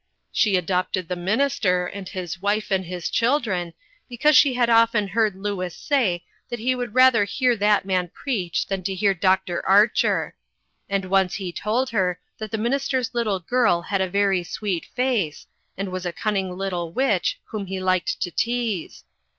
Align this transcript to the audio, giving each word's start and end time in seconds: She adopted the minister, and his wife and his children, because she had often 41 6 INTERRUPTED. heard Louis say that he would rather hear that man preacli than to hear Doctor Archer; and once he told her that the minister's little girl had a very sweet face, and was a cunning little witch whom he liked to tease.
She 0.31 0.55
adopted 0.57 1.07
the 1.07 1.15
minister, 1.15 1.85
and 1.85 2.09
his 2.09 2.41
wife 2.41 2.71
and 2.71 2.85
his 2.85 3.07
children, 3.07 3.75
because 4.09 4.35
she 4.35 4.55
had 4.55 4.67
often 4.67 5.07
41 5.09 5.09
6 5.09 5.11
INTERRUPTED. 5.11 5.35
heard 5.35 5.43
Louis 5.43 5.75
say 5.75 6.23
that 6.49 6.57
he 6.57 6.73
would 6.73 6.95
rather 6.95 7.23
hear 7.25 7.55
that 7.57 7.85
man 7.85 8.09
preacli 8.09 8.65
than 8.65 8.81
to 8.81 8.95
hear 8.95 9.13
Doctor 9.13 9.63
Archer; 9.63 10.33
and 10.89 11.05
once 11.05 11.35
he 11.35 11.51
told 11.51 11.91
her 11.91 12.19
that 12.39 12.49
the 12.49 12.57
minister's 12.57 13.13
little 13.13 13.41
girl 13.41 13.83
had 13.83 14.01
a 14.01 14.09
very 14.09 14.43
sweet 14.43 14.87
face, 14.87 15.45
and 15.77 15.91
was 15.91 16.07
a 16.07 16.11
cunning 16.11 16.57
little 16.57 16.91
witch 16.91 17.39
whom 17.49 17.67
he 17.67 17.79
liked 17.79 18.19
to 18.21 18.31
tease. 18.31 19.03